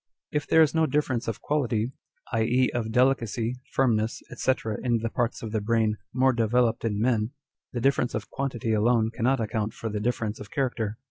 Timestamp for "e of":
2.41-2.91